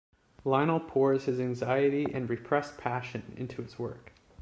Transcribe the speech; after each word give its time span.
Lionel 0.43 0.79
pours 0.79 1.25
his 1.25 1.39
anxiety 1.39 2.07
and 2.11 2.27
repressed 2.27 2.75
passion 2.79 3.35
into 3.37 3.61
his 3.61 3.77
work. 3.77 4.11